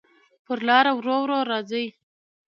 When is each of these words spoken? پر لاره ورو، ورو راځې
پر 0.45 0.57
لاره 0.67 0.91
ورو، 0.95 1.15
ورو 1.21 1.39
راځې 1.51 1.85